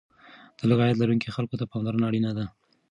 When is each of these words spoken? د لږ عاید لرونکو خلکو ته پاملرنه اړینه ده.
د 0.57 0.59
لږ 0.69 0.79
عاید 0.83 0.99
لرونکو 0.99 1.35
خلکو 1.35 1.59
ته 1.59 1.65
پاملرنه 1.71 2.05
اړینه 2.09 2.31
ده. 2.37 2.45